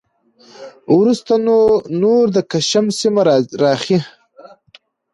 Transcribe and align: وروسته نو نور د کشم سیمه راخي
وروسته 0.97 1.33
نو 1.47 1.57
نور 2.01 2.25
د 2.35 2.37
کشم 2.51 2.85
سیمه 2.99 3.21
راخي 3.63 3.99